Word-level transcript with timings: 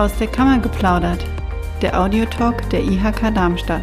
Aus 0.00 0.16
der 0.16 0.28
Kammer 0.28 0.58
geplaudert, 0.58 1.22
der 1.82 2.00
Audiotalk 2.00 2.70
der 2.70 2.80
IHK 2.80 3.34
Darmstadt. 3.34 3.82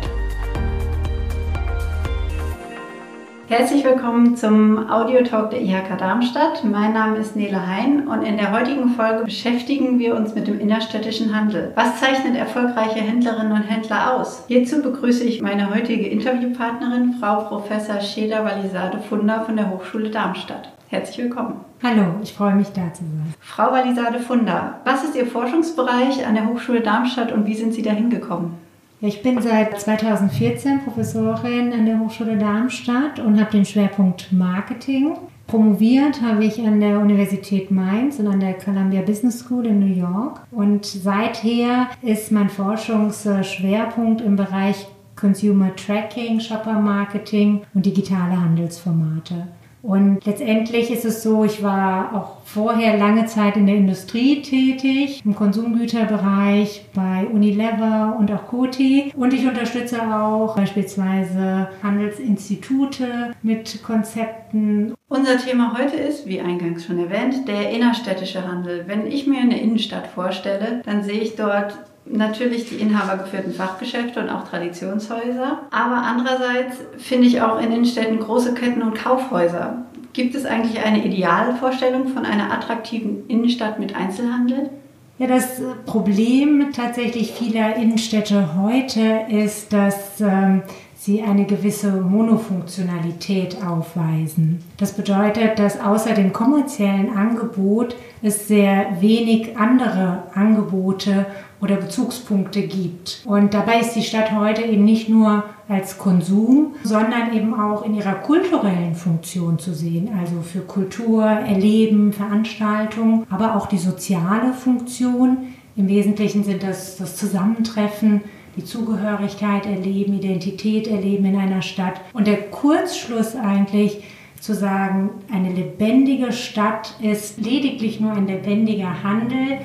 Herzlich 3.48 3.84
willkommen 3.86 4.36
zum 4.36 4.90
Audiotalk 4.90 5.52
der 5.52 5.62
IHK 5.62 5.96
Darmstadt. 6.00 6.64
Mein 6.64 6.94
Name 6.94 7.18
ist 7.18 7.36
Nele 7.36 7.68
Hein 7.68 8.08
und 8.08 8.24
in 8.24 8.38
der 8.38 8.52
heutigen 8.52 8.90
Folge 8.96 9.26
beschäftigen 9.26 10.00
wir 10.00 10.16
uns 10.16 10.34
mit 10.34 10.48
dem 10.48 10.60
innerstädtischen 10.60 11.36
Handel. 11.36 11.72
Was 11.76 12.00
zeichnet 12.00 12.36
erfolgreiche 12.36 13.00
Händlerinnen 13.00 13.52
und 13.52 13.70
Händler 13.70 14.16
aus? 14.16 14.44
Hierzu 14.48 14.82
begrüße 14.82 15.24
ich 15.24 15.44
meine 15.44 15.70
heutige 15.70 16.08
Interviewpartnerin, 16.08 17.18
Frau 17.20 17.42
Professor 17.42 18.02
Scheda 18.02 18.44
Walisade 18.44 18.98
Funder 19.08 19.44
von 19.44 19.56
der 19.56 19.70
Hochschule 19.70 20.10
Darmstadt. 20.10 20.72
Herzlich 20.90 21.18
willkommen. 21.18 21.56
Hallo, 21.84 22.16
ich 22.24 22.32
freue 22.32 22.56
mich 22.56 22.70
da 22.70 22.94
zu 22.94 23.04
sein. 23.04 23.34
Frau 23.42 23.74
Walisade 23.74 24.20
Funder, 24.20 24.80
was 24.86 25.04
ist 25.04 25.18
Ihr 25.18 25.26
Forschungsbereich 25.26 26.26
an 26.26 26.36
der 26.36 26.48
Hochschule 26.48 26.80
Darmstadt 26.80 27.34
und 27.34 27.46
wie 27.46 27.56
sind 27.56 27.74
Sie 27.74 27.82
dahin 27.82 28.10
gekommen? 28.10 28.58
Ich 29.02 29.22
bin 29.22 29.42
seit 29.42 29.82
2014 29.82 30.86
Professorin 30.86 31.74
an 31.74 31.86
der 31.86 32.00
Hochschule 32.00 32.38
Darmstadt 32.38 33.20
und 33.20 33.38
habe 33.38 33.52
den 33.52 33.66
Schwerpunkt 33.66 34.32
Marketing. 34.32 35.18
Promoviert 35.46 36.22
habe 36.22 36.46
ich 36.46 36.66
an 36.66 36.80
der 36.80 37.02
Universität 37.02 37.70
Mainz 37.70 38.20
und 38.20 38.28
an 38.28 38.40
der 38.40 38.54
Columbia 38.54 39.02
Business 39.02 39.40
School 39.40 39.66
in 39.66 39.80
New 39.80 39.94
York. 39.94 40.40
Und 40.52 40.86
seither 40.86 41.88
ist 42.02 42.32
mein 42.32 42.50
Forschungsschwerpunkt 42.50 44.22
im 44.22 44.38
Bereich 44.38 44.88
Consumer 45.18 45.76
Tracking, 45.76 46.40
Shopper 46.40 46.80
Marketing 46.80 47.64
und 47.74 47.86
digitale 47.86 48.40
Handelsformate. 48.40 49.48
Und 49.88 50.26
letztendlich 50.26 50.92
ist 50.92 51.06
es 51.06 51.24
so, 51.24 51.46
ich 51.46 51.64
war 51.64 52.14
auch 52.14 52.44
vorher 52.44 52.98
lange 52.98 53.26
Zeit 53.26 53.56
in 53.56 53.68
der 53.68 53.78
Industrie 53.78 54.42
tätig, 54.42 55.22
im 55.24 55.34
Konsumgüterbereich 55.34 56.88
bei 56.94 57.26
Unilever 57.32 58.18
und 58.20 58.30
auch 58.30 58.48
Coty. 58.48 59.14
Und 59.16 59.34
ich 59.34 59.48
unterstütze 59.48 60.02
auch 60.14 60.58
beispielsweise 60.58 61.70
Handelsinstitute 61.82 63.34
mit 63.44 63.82
Konzepten. 63.82 64.94
Unser 65.08 65.38
Thema 65.38 65.74
heute 65.80 65.96
ist, 65.96 66.28
wie 66.28 66.42
eingangs 66.42 66.84
schon 66.84 67.00
erwähnt, 67.00 67.48
der 67.48 67.70
innerstädtische 67.70 68.46
Handel. 68.46 68.84
Wenn 68.88 69.08
ich 69.08 69.26
mir 69.26 69.40
eine 69.40 69.62
Innenstadt 69.62 70.08
vorstelle, 70.08 70.82
dann 70.84 71.04
sehe 71.04 71.22
ich 71.22 71.38
dort 71.38 71.78
natürlich 72.12 72.70
die 72.70 72.76
inhabergeführten 72.76 73.54
Fachgeschäfte 73.54 74.20
und 74.20 74.30
auch 74.30 74.48
Traditionshäuser. 74.48 75.60
Aber 75.72 76.04
andererseits 76.04 76.78
finde 76.98 77.28
ich 77.28 77.42
auch 77.42 77.60
in 77.60 77.72
Innenstädten 77.72 78.20
große 78.20 78.54
Ketten 78.54 78.82
und 78.82 78.96
Kaufhäuser. 78.96 79.86
Gibt 80.18 80.34
es 80.34 80.48
eigentlich 80.48 80.84
eine 80.84 81.06
Idealvorstellung 81.06 82.08
von 82.08 82.26
einer 82.26 82.52
attraktiven 82.52 83.28
Innenstadt 83.28 83.80
mit 83.80 83.96
Einzelhandel? 83.96 84.72
Ja, 85.20 85.28
das 85.28 85.62
Problem 85.86 86.72
tatsächlich 86.76 87.34
vieler 87.34 87.76
Innenstädte 87.76 88.56
heute 88.60 89.28
ist, 89.30 89.72
dass 89.72 90.20
ähm, 90.20 90.64
sie 90.96 91.22
eine 91.22 91.46
gewisse 91.46 92.02
Monofunktionalität 92.02 93.58
aufweisen. 93.64 94.64
Das 94.78 94.94
bedeutet, 94.94 95.60
dass 95.60 95.80
außer 95.80 96.16
dem 96.16 96.34
kommerziellen 96.34 97.16
Angebot 97.16 97.96
es 98.24 98.48
sehr 98.48 98.98
wenig 99.00 99.56
andere 99.56 100.24
Angebote 100.34 101.28
oder 101.62 101.76
Bezugspunkte 101.76 102.62
gibt. 102.62 103.22
Und 103.26 103.54
dabei 103.54 103.80
ist 103.80 103.96
die 103.96 104.04
Stadt 104.04 104.32
heute 104.32 104.62
eben 104.62 104.86
nicht 104.86 105.10
nur 105.10 105.44
als 105.68 105.98
Konsum, 105.98 106.76
sondern 106.84 107.34
eben 107.34 107.54
auch 107.60 107.84
in 107.84 107.96
ihrer 107.96 108.14
kulturellen 108.14 108.96
Funktion 108.96 109.60
zu 109.60 109.74
sehen, 109.74 110.10
also 110.18 110.42
für 110.42 110.62
Kultur, 110.62 111.26
Erleben, 111.26 112.14
Veranstaltung, 112.14 113.26
aber 113.30 113.56
auch 113.56 113.68
die 113.68 113.78
soziale 113.78 114.54
Funktion. 114.54 115.54
Im 115.76 115.88
Wesentlichen 115.88 116.44
sind 116.44 116.64
das 116.64 116.98
das 116.98 117.16
Zusammentreffen, 117.16 118.22
die 118.56 118.64
Zugehörigkeit 118.64 119.66
erleben, 119.66 120.14
Identität 120.14 120.88
erleben 120.88 121.26
in 121.26 121.36
einer 121.38 121.62
Stadt. 121.62 122.02
Und 122.14 122.28
der 122.28 122.42
Kurzschluss 122.50 123.36
eigentlich 123.36 124.04
zu 124.40 124.54
sagen, 124.54 125.10
eine 125.32 125.52
lebendige 125.52 126.32
Stadt 126.32 126.96
ist 127.02 127.40
lediglich 127.40 128.00
nur 128.00 128.14
ein 128.14 128.28
lebendiger 128.28 129.04
Handel, 129.04 129.60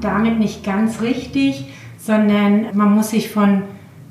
damit 0.00 0.38
nicht 0.38 0.64
ganz 0.64 1.00
richtig, 1.00 1.64
sondern 1.98 2.66
man 2.74 2.94
muss 2.94 3.10
sich 3.10 3.30
von 3.30 3.62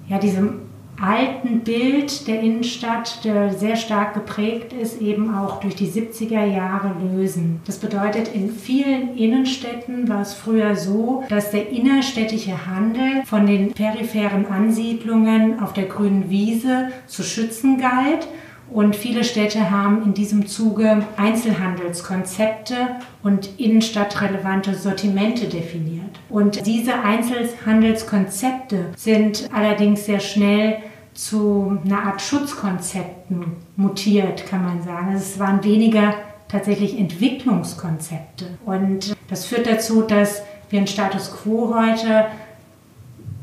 ja, 0.08 0.18
diesem 0.18 0.62
alten 1.02 1.62
Bild 1.62 2.28
der 2.28 2.42
Innenstadt, 2.42 3.24
der 3.24 3.54
sehr 3.54 3.76
stark 3.78 4.14
geprägt 4.14 4.74
ist, 4.74 5.02
eben 5.02 5.34
auch 5.34 5.62
durch 5.62 5.76
die 5.76 5.88
70er 5.88 6.46
Jahre 6.46 6.94
lösen. 7.14 7.62
Das 7.66 7.78
bedeutet, 7.78 8.34
in 8.34 8.50
vielen 8.50 9.16
Innenstädten 9.16 10.10
war 10.10 10.22
es 10.22 10.34
früher 10.34 10.76
so, 10.76 11.24
dass 11.30 11.52
der 11.52 11.70
innerstädtische 11.70 12.68
Handel 12.68 13.24
von 13.26 13.46
den 13.46 13.72
peripheren 13.72 14.46
Ansiedlungen 14.48 15.62
auf 15.62 15.74
der 15.74 15.86
grünen 15.86 16.30
Wiese 16.30 16.90
zu 17.08 17.24
schützen 17.24 17.80
galt 17.80 18.28
und 18.72 18.96
viele 18.96 19.24
Städte 19.24 19.72
haben 19.72 20.04
in 20.04 20.14
diesem 20.14 20.48
Zuge 20.48 21.06
Einzelhandelskonzepte 21.18 22.76
und 23.24 23.50
innenstadtrelevante 23.58 24.76
Sortimente 24.76 25.48
definiert. 25.48 26.20
Und 26.30 26.66
diese 26.66 27.02
Einzelhandelskonzepte 27.02 28.86
sind 28.96 29.50
allerdings 29.54 30.06
sehr 30.06 30.20
schnell 30.20 30.78
zu 31.14 31.80
einer 31.84 32.04
Art 32.04 32.22
Schutzkonzepten 32.22 33.58
mutiert, 33.76 34.46
kann 34.46 34.64
man 34.64 34.84
sagen. 34.84 35.10
Also 35.10 35.24
es 35.24 35.40
waren 35.40 35.64
weniger 35.64 36.14
tatsächlich 36.48 36.98
Entwicklungskonzepte. 36.98 38.46
Und 38.66 39.16
das 39.30 39.46
führt 39.46 39.68
dazu, 39.68 40.04
dass 40.04 40.44
wir 40.70 40.78
einen 40.78 40.88
Status 40.88 41.32
quo 41.32 41.76
heute, 41.76 42.26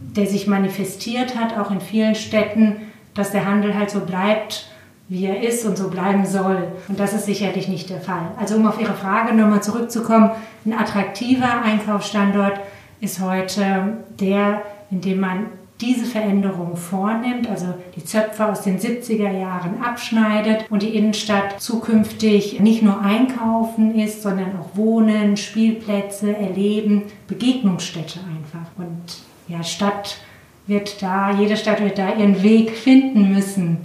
der 0.00 0.26
sich 0.26 0.47
manifestiert 0.47 1.37
hat, 1.37 1.58
auch 1.58 1.70
in 1.70 1.81
vielen 1.81 2.14
Städten, 2.14 2.76
dass 3.14 3.32
der 3.32 3.44
Handel 3.44 3.75
halt 3.75 3.91
so 3.91 4.00
bleibt, 4.00 4.69
wie 5.09 5.27
er 5.27 5.43
ist 5.43 5.65
und 5.65 5.78
so 5.78 5.89
bleiben 5.89 6.27
soll. 6.27 6.69
Und 6.89 6.99
das 6.99 7.12
ist 7.12 7.27
sicherlich 7.27 7.69
nicht 7.69 7.91
der 7.91 8.00
Fall. 8.00 8.33
Also 8.39 8.56
um 8.56 8.67
auf 8.67 8.81
Ihre 8.81 8.94
Frage 8.94 9.34
nochmal 9.34 9.62
zurückzukommen, 9.62 10.31
ein 10.65 10.72
attraktiver 10.72 11.62
Einkaufsstandort 11.62 12.59
ist 13.00 13.21
heute 13.21 13.99
der, 14.19 14.62
in 14.91 15.00
dem 15.00 15.21
man 15.21 15.47
diese 15.81 16.06
Veränderung 16.06 16.75
vornimmt, 16.77 17.49
also 17.50 17.67
die 17.94 18.05
Zöpfe 18.05 18.47
aus 18.47 18.62
den 18.62 18.81
70er 18.81 19.31
Jahren 19.31 19.83
abschneidet 19.83 20.65
und 20.71 20.83
die 20.83 20.97
Innenstadt 20.97 21.61
zukünftig 21.61 22.61
nicht 22.61 22.83
nur 22.83 23.00
einkaufen 23.03 23.94
ist, 23.94 24.23
sondern 24.23 24.59
auch 24.59 24.75
Wohnen, 24.77 25.37
Spielplätze, 25.37 26.34
Erleben, 26.34 27.03
Begegnungsstätte 27.28 28.21
einfach. 28.21 28.71
Und 28.78 29.19
ja, 29.49 29.62
Stadt 29.62 30.17
wird 30.67 31.03
da, 31.03 31.31
jede 31.31 31.59
Stadt 31.59 31.84
wird 31.84 31.99
da 31.99 32.15
ihren 32.15 32.43
Weg 32.43 32.71
finden 32.71 33.34
müssen 33.34 33.78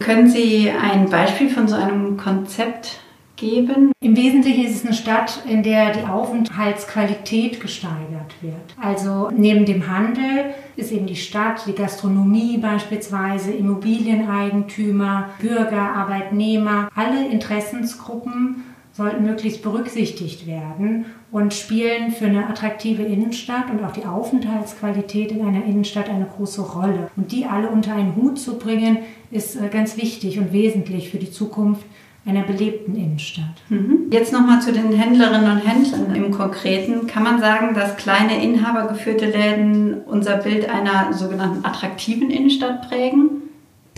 können 0.00 0.28
Sie 0.28 0.70
ein 0.70 1.08
Beispiel 1.08 1.50
von 1.50 1.68
so 1.68 1.76
einem 1.76 2.16
Konzept 2.16 3.00
geben? 3.36 3.92
Im 4.00 4.16
Wesentlichen 4.16 4.64
ist 4.64 4.76
es 4.76 4.84
eine 4.84 4.94
Stadt, 4.94 5.42
in 5.46 5.62
der 5.62 5.92
die 5.92 6.06
Aufenthaltsqualität 6.06 7.60
gesteigert 7.60 8.34
wird. 8.40 8.54
Also 8.80 9.30
neben 9.32 9.66
dem 9.66 9.88
Handel 9.88 10.54
ist 10.76 10.90
eben 10.90 11.06
die 11.06 11.16
Stadt, 11.16 11.66
die 11.66 11.74
Gastronomie 11.74 12.58
beispielsweise, 12.58 13.52
Immobilieneigentümer, 13.52 15.30
Bürger, 15.38 15.94
Arbeitnehmer, 15.94 16.88
alle 16.94 17.28
Interessensgruppen 17.28 18.64
sollten 19.00 19.24
möglichst 19.24 19.62
berücksichtigt 19.62 20.46
werden 20.46 21.06
und 21.32 21.54
spielen 21.54 22.12
für 22.12 22.26
eine 22.26 22.46
attraktive 22.46 23.02
Innenstadt 23.02 23.70
und 23.70 23.82
auch 23.82 23.92
die 23.92 24.04
Aufenthaltsqualität 24.04 25.32
in 25.32 25.40
einer 25.40 25.64
Innenstadt 25.64 26.10
eine 26.10 26.26
große 26.26 26.60
Rolle. 26.60 27.10
Und 27.16 27.32
die 27.32 27.46
alle 27.46 27.70
unter 27.70 27.94
einen 27.94 28.14
Hut 28.14 28.38
zu 28.38 28.58
bringen, 28.58 28.98
ist 29.30 29.56
äh, 29.56 29.68
ganz 29.68 29.96
wichtig 29.96 30.38
und 30.38 30.52
wesentlich 30.52 31.08
für 31.08 31.16
die 31.16 31.30
Zukunft 31.30 31.86
einer 32.26 32.42
belebten 32.42 32.94
Innenstadt. 32.94 33.62
Mhm. 33.70 34.10
Jetzt 34.10 34.34
nochmal 34.34 34.60
zu 34.60 34.70
den 34.70 34.92
Händlerinnen 34.92 35.50
und 35.50 35.66
Händlern 35.66 36.14
im 36.14 36.30
Konkreten. 36.30 37.06
Kann 37.06 37.22
man 37.22 37.40
sagen, 37.40 37.74
dass 37.74 37.96
kleine 37.96 38.44
inhabergeführte 38.44 39.24
Läden 39.24 39.94
unser 40.04 40.36
Bild 40.36 40.68
einer 40.68 41.14
sogenannten 41.14 41.64
attraktiven 41.64 42.30
Innenstadt 42.30 42.86
prägen? 42.86 43.39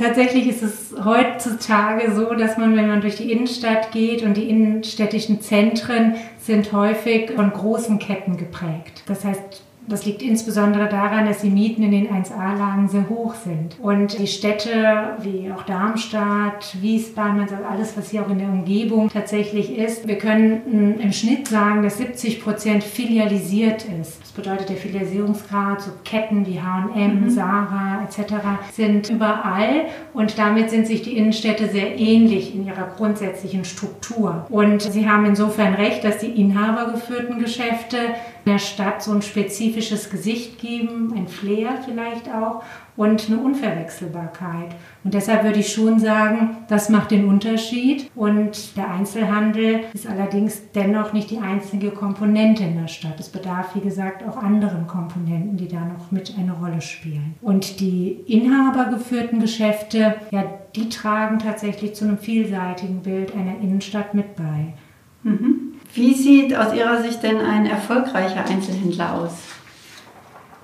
Tatsächlich 0.03 0.49
ist 0.49 0.63
es 0.65 1.05
heutzutage 1.05 2.13
so, 2.13 2.35
dass 2.35 2.59
man, 2.59 2.75
wenn 2.77 2.89
man 2.89 3.01
durch 3.03 3.17
die 3.17 3.31
Innenstadt 3.31 3.93
geht 3.93 4.23
und 4.23 4.37
die 4.37 4.51
innenstädtischen 4.51 5.41
Zentren 5.41 6.17
sind 6.41 6.73
häufig 6.73 7.31
von 7.31 7.53
großen 7.53 8.01
Ketten 8.01 8.37
geprägt. 8.37 9.05
Das 9.07 9.25
heißt, 9.25 9.63
das 9.89 10.07
liegt 10.07 10.23
insbesondere 10.23 10.89
daran, 10.89 11.27
dass 11.27 11.43
die 11.43 11.51
Mieten 11.51 11.83
in 11.83 11.91
den 11.91 12.09
1A-Lagen 12.09 12.89
sehr 12.89 13.09
hoch 13.09 13.35
sind. 13.35 13.79
Und 13.81 14.19
die 14.19 14.27
Städte 14.27 15.17
wie 15.21 15.51
auch 15.53 15.63
Darmstadt, 15.63 16.77
Wiesbaden, 16.81 17.41
also 17.41 17.57
alles, 17.69 17.97
was 17.97 18.11
hier 18.11 18.23
auch 18.23 18.31
in 18.31 18.39
der 18.39 18.49
Umgebung 18.49 19.09
tatsächlich 19.09 19.77
ist, 19.77 20.07
wir 20.07 20.19
können 20.19 20.99
im 21.01 21.13
Schnitt 21.13 21.49
sagen, 21.49 21.83
dass 21.83 21.99
70 21.99 22.43
Prozent 22.43 22.85
filialisiert 22.85 23.85
ist. 24.01 24.21
Das 24.21 24.33
bedeutet, 24.33 24.69
der 24.69 24.77
Filialisierungsgrad, 24.77 25.83
so 25.83 25.91
Ketten 26.05 26.47
wie 26.47 26.61
H&M, 26.61 27.25
mhm. 27.25 27.31
Sarah 27.31 28.03
etc. 28.05 28.35
sind 28.73 29.11
überall 29.11 29.87
und 30.15 30.39
damit 30.39 30.71
sind 30.71 30.87
sich 30.87 31.03
die 31.03 31.17
Innenstädte 31.17 31.69
sehr 31.69 31.99
ähnlich 31.99 32.55
in 32.55 32.67
ihrer 32.67 32.89
grundsätzlichen 32.97 33.65
Struktur. 33.65 34.47
Und 34.49 34.83
Sie 34.83 35.09
haben 35.09 35.27
insofern 35.27 35.75
recht, 35.75 36.05
dass 36.05 36.19
die 36.19 36.41
inhabergeführten 36.41 37.39
Geschäfte 37.39 37.99
der 38.47 38.59
Stadt 38.59 39.03
so 39.03 39.13
ein 39.13 39.23
spezifisches 39.23 40.11
Gesicht 40.11 40.61
geben, 40.61 41.13
ein 41.17 41.29
Flair 41.29 41.79
vielleicht 41.85 42.29
auch 42.29 42.63
und 42.97 43.29
eine 43.29 43.39
Unverwechselbarkeit. 43.39 44.75
Und 45.03 45.15
deshalb 45.15 45.45
würde 45.45 45.61
ich 45.61 45.73
schon 45.73 45.99
sagen, 45.99 46.59
das 46.69 46.89
macht 46.89 47.11
den 47.11 47.27
Unterschied. 47.27 48.11
Und 48.15 48.77
der 48.77 48.91
Einzelhandel 48.91 49.81
ist 49.95 50.07
allerdings 50.07 50.61
dennoch 50.75 51.13
nicht 51.13 51.31
die 51.31 51.39
einzige 51.39 51.91
Komponente 51.91 52.65
in 52.65 52.79
der 52.79 52.89
Stadt. 52.89 53.19
Es 53.19 53.31
bedarf, 53.31 53.75
wie 53.75 53.81
gesagt, 53.81 54.23
auch 54.29 54.37
anderen 54.37 54.87
Komponenten, 54.87 55.57
die 55.57 55.69
da 55.69 55.81
noch 55.81 56.11
mit 56.11 56.35
eine 56.39 56.53
Rolle 56.53 56.83
spielen. 56.83 57.35
Und 57.41 57.81
die 57.81 58.11
inhabergeführten 58.27 59.41
Geschäfte, 59.41 60.17
ja, 60.31 60.45
die 60.77 60.89
tragen 60.89 61.39
tatsächlich 61.39 61.95
zu 61.95 62.05
einem 62.05 62.19
vielseitigen 62.19 63.01
Bild 63.03 63.35
einer 63.35 63.59
Innenstadt 63.61 64.15
mit 64.15 64.37
bei. 64.37 64.75
Mhm. 65.23 65.62
Wie 65.95 66.15
sieht 66.15 66.57
aus 66.57 66.75
Ihrer 66.75 67.03
Sicht 67.03 67.23
denn 67.23 67.39
ein 67.39 67.67
erfolgreicher 67.67 68.47
Einzelhändler 68.49 69.15
aus? 69.15 69.33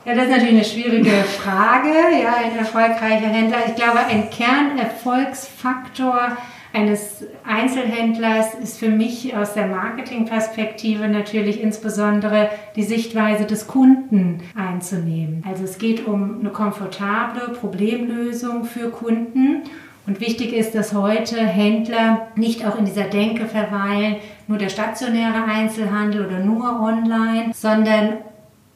Ja, 0.07 0.15
das 0.15 0.25
ist 0.25 0.31
natürlich 0.31 0.55
eine 0.55 0.65
schwierige 0.65 1.11
Frage. 1.11 1.91
Ja, 2.23 2.37
ein 2.37 2.57
erfolgreicher 2.57 3.29
Händler. 3.29 3.59
Ich 3.67 3.75
glaube, 3.75 3.99
ein 3.99 4.31
Kernerfolgsfaktor 4.31 6.39
eines 6.73 7.25
Einzelhändlers 7.45 8.55
ist 8.63 8.79
für 8.79 8.89
mich 8.89 9.37
aus 9.37 9.53
der 9.53 9.67
Marketingperspektive 9.67 11.09
natürlich 11.09 11.61
insbesondere 11.61 12.49
die 12.77 12.85
Sichtweise 12.85 13.45
des 13.45 13.67
Kunden 13.67 14.43
einzunehmen. 14.55 15.45
Also 15.47 15.65
es 15.65 15.77
geht 15.79 16.07
um 16.07 16.41
eine 16.41 16.51
komfortable 16.51 17.51
Problemlösung 17.51 18.65
für 18.65 18.89
Kunden. 18.91 19.65
Und 20.07 20.21
wichtig 20.21 20.55
ist, 20.55 20.75
dass 20.75 20.95
heute 20.95 21.39
Händler 21.39 22.29
nicht 22.35 22.67
auch 22.67 22.79
in 22.79 22.87
dieser 22.87 23.05
Denke 23.05 23.45
verweilen, 23.45 24.17
nur 24.49 24.59
der 24.59 24.71
stationäre 24.71 25.45
Einzelhandel 25.45 26.27
oder 26.27 26.41
nur 26.41 26.81
online, 26.81 27.53
sondern 27.55 28.15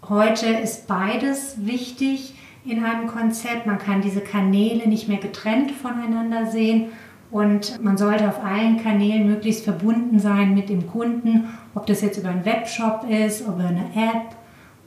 Heute 0.08 0.46
ist 0.46 0.88
beides 0.88 1.64
wichtig 1.64 2.34
in 2.64 2.84
einem 2.84 3.06
Konzept. 3.06 3.66
Man 3.66 3.78
kann 3.78 4.02
diese 4.02 4.20
Kanäle 4.20 4.88
nicht 4.88 5.06
mehr 5.06 5.18
getrennt 5.18 5.70
voneinander 5.70 6.46
sehen 6.50 6.86
und 7.30 7.80
man 7.84 7.96
sollte 7.96 8.28
auf 8.28 8.44
allen 8.44 8.82
Kanälen 8.82 9.28
möglichst 9.28 9.62
verbunden 9.62 10.18
sein 10.18 10.54
mit 10.54 10.68
dem 10.68 10.88
Kunden, 10.88 11.56
ob 11.76 11.86
das 11.86 12.00
jetzt 12.00 12.18
über 12.18 12.30
einen 12.30 12.44
Webshop 12.44 13.06
ist, 13.08 13.42
über 13.42 13.64
eine 13.64 13.84
App 13.94 14.34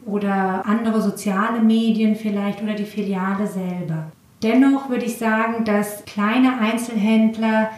oder 0.05 0.65
andere 0.65 1.01
soziale 1.01 1.61
Medien 1.61 2.17
vielleicht 2.17 2.61
oder 2.61 2.73
die 2.73 2.83
Filiale 2.83 3.47
selber. 3.47 4.11
Dennoch 4.43 4.89
würde 4.89 5.05
ich 5.05 5.17
sagen, 5.17 5.63
dass 5.63 6.03
kleine 6.03 6.59
Einzelhändler 6.59 7.69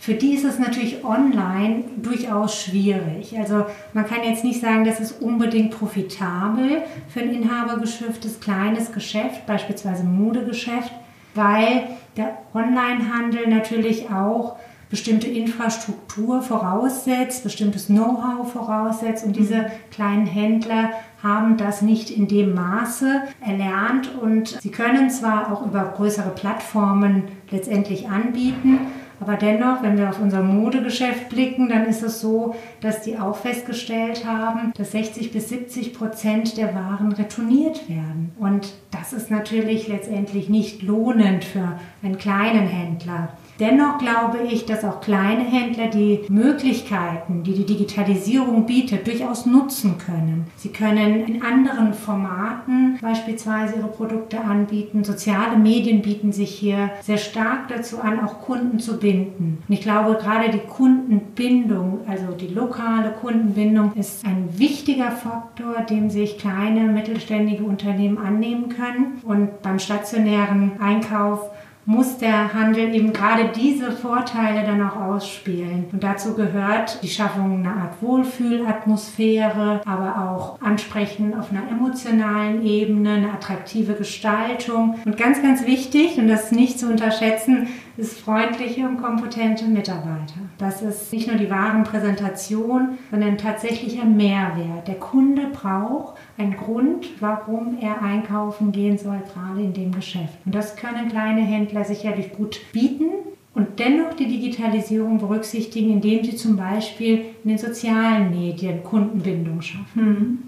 für 0.00 0.14
die 0.14 0.32
ist 0.32 0.46
es 0.46 0.58
natürlich 0.58 1.04
online 1.04 1.84
durchaus 1.98 2.58
schwierig. 2.58 3.38
Also 3.38 3.66
man 3.92 4.06
kann 4.06 4.24
jetzt 4.24 4.44
nicht 4.44 4.62
sagen, 4.62 4.86
das 4.86 4.98
ist 4.98 5.20
unbedingt 5.20 5.78
profitabel 5.78 6.80
für 7.08 7.20
ein 7.20 7.34
inhabergeschäftes 7.34 8.40
kleines 8.40 8.92
Geschäft, 8.92 9.44
beispielsweise 9.46 10.04
Modegeschäft, 10.04 10.90
weil 11.34 11.82
der 12.16 12.38
Onlinehandel 12.54 13.46
natürlich 13.48 14.10
auch 14.10 14.56
bestimmte 14.88 15.28
Infrastruktur 15.28 16.40
voraussetzt, 16.40 17.44
bestimmtes 17.44 17.86
Know-how 17.86 18.50
voraussetzt 18.50 19.26
und 19.26 19.36
diese 19.36 19.66
kleinen 19.90 20.26
Händler 20.26 20.92
haben 21.22 21.58
das 21.58 21.82
nicht 21.82 22.10
in 22.10 22.26
dem 22.26 22.54
Maße 22.54 23.20
erlernt 23.46 24.10
und 24.18 24.48
sie 24.62 24.70
können 24.70 25.10
zwar 25.10 25.52
auch 25.52 25.66
über 25.66 25.92
größere 25.94 26.30
Plattformen 26.30 27.24
letztendlich 27.50 28.08
anbieten, 28.08 28.78
aber 29.20 29.36
dennoch, 29.36 29.82
wenn 29.82 29.98
wir 29.98 30.08
auf 30.08 30.20
unser 30.20 30.42
Modegeschäft 30.42 31.28
blicken, 31.28 31.68
dann 31.68 31.86
ist 31.86 32.02
es 32.02 32.20
so, 32.20 32.54
dass 32.80 33.02
die 33.02 33.18
auch 33.18 33.36
festgestellt 33.36 34.24
haben, 34.24 34.72
dass 34.76 34.92
60 34.92 35.30
bis 35.30 35.50
70 35.50 35.92
Prozent 35.94 36.56
der 36.56 36.74
Waren 36.74 37.12
retourniert 37.12 37.88
werden. 37.88 38.32
Und 38.38 38.72
das 38.90 39.12
ist 39.12 39.30
natürlich 39.30 39.88
letztendlich 39.88 40.48
nicht 40.48 40.82
lohnend 40.82 41.44
für 41.44 41.78
einen 42.02 42.16
kleinen 42.16 42.66
Händler. 42.66 43.28
Dennoch 43.60 43.98
glaube 43.98 44.38
ich, 44.50 44.64
dass 44.64 44.84
auch 44.84 45.02
kleine 45.02 45.44
Händler 45.44 45.88
die 45.88 46.20
Möglichkeiten, 46.30 47.42
die 47.42 47.52
die 47.52 47.66
Digitalisierung 47.66 48.64
bietet, 48.64 49.06
durchaus 49.06 49.44
nutzen 49.44 49.98
können. 49.98 50.46
Sie 50.56 50.70
können 50.70 51.26
in 51.26 51.42
anderen 51.42 51.92
Formaten 51.92 52.98
beispielsweise 53.02 53.76
ihre 53.76 53.88
Produkte 53.88 54.40
anbieten. 54.40 55.04
Soziale 55.04 55.58
Medien 55.58 56.00
bieten 56.00 56.32
sich 56.32 56.50
hier 56.50 56.90
sehr 57.02 57.18
stark 57.18 57.68
dazu 57.68 58.00
an, 58.00 58.24
auch 58.24 58.40
Kunden 58.40 58.78
zu 58.78 58.98
binden. 58.98 59.62
Und 59.68 59.74
ich 59.74 59.82
glaube, 59.82 60.14
gerade 60.14 60.50
die 60.50 60.66
Kundenbindung, 60.66 62.00
also 62.08 62.32
die 62.32 62.48
lokale 62.48 63.10
Kundenbindung, 63.10 63.92
ist 63.94 64.24
ein 64.24 64.48
wichtiger 64.58 65.10
Faktor, 65.10 65.82
dem 65.82 66.08
sich 66.08 66.38
kleine 66.38 66.80
mittelständige 66.80 67.64
Unternehmen 67.64 68.16
annehmen 68.16 68.70
können. 68.70 69.20
Und 69.22 69.60
beim 69.60 69.78
stationären 69.78 70.80
Einkauf 70.80 71.50
muss 71.86 72.18
der 72.18 72.52
Handel 72.52 72.94
eben 72.94 73.12
gerade 73.12 73.50
diese 73.54 73.90
Vorteile 73.90 74.64
dann 74.66 74.82
auch 74.82 74.96
ausspielen. 74.96 75.86
Und 75.92 76.02
dazu 76.02 76.34
gehört 76.34 77.02
die 77.02 77.08
Schaffung 77.08 77.60
einer 77.60 77.82
Art 77.82 78.02
Wohlfühlatmosphäre, 78.02 79.80
aber 79.86 80.30
auch 80.30 80.60
Ansprechen 80.60 81.34
auf 81.38 81.50
einer 81.50 81.68
emotionalen 81.70 82.64
Ebene, 82.64 83.14
eine 83.14 83.32
attraktive 83.32 83.94
Gestaltung. 83.94 84.96
Und 85.04 85.16
ganz, 85.16 85.42
ganz 85.42 85.66
wichtig, 85.66 86.18
und 86.18 86.28
das 86.28 86.52
nicht 86.52 86.78
zu 86.78 86.86
unterschätzen, 86.86 87.68
ist 87.96 88.18
freundliche 88.18 88.86
und 88.86 89.02
kompetente 89.02 89.64
Mitarbeiter. 89.64 90.40
Das 90.58 90.82
ist 90.82 91.12
nicht 91.12 91.26
nur 91.26 91.36
die 91.36 91.50
Warenpräsentation, 91.50 92.98
sondern 93.10 93.38
tatsächlich 93.38 94.00
ein 94.00 94.16
Mehrwert. 94.16 94.88
Der 94.88 94.94
Kunde 94.96 95.48
braucht 95.52 96.14
einen 96.38 96.56
Grund, 96.56 97.06
warum 97.20 97.78
er 97.80 98.02
einkaufen 98.02 98.72
gehen 98.72 98.98
soll, 98.98 99.20
gerade 99.32 99.60
in 99.60 99.72
dem 99.72 99.92
Geschäft. 99.92 100.38
Und 100.44 100.54
das 100.54 100.76
können 100.76 101.08
kleine 101.08 101.42
Händler 101.42 101.84
sicherlich 101.84 102.32
gut 102.32 102.60
bieten 102.72 103.10
und 103.54 103.78
dennoch 103.78 104.14
die 104.14 104.28
Digitalisierung 104.28 105.18
berücksichtigen, 105.18 105.90
indem 105.90 106.24
sie 106.24 106.36
zum 106.36 106.56
Beispiel 106.56 107.24
in 107.44 107.50
den 107.50 107.58
sozialen 107.58 108.30
Medien 108.30 108.82
Kundenbindung 108.84 109.60
schaffen. 109.60 109.94
Hm. 109.94 110.38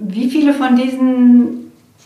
Wie 0.00 0.28
viele 0.28 0.52
von 0.52 0.76
diesen 0.76 1.63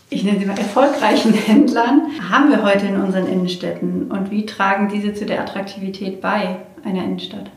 ich 0.09 0.23
nenne 0.23 0.39
sie 0.39 0.45
mal 0.45 0.57
erfolgreichen 0.57 1.33
Händlern, 1.33 2.01
haben 2.29 2.49
wir 2.49 2.63
heute 2.63 2.87
in 2.87 2.99
unseren 2.99 3.27
Innenstädten 3.27 4.09
und 4.09 4.31
wie 4.31 4.45
tragen 4.45 4.89
diese 4.89 5.13
zu 5.13 5.25
der 5.25 5.41
Attraktivität 5.41 6.21
bei 6.21 6.57
einer 6.83 7.03
Innenstadt? 7.03 7.51